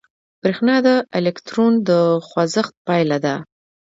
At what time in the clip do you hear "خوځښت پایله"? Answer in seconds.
2.27-3.17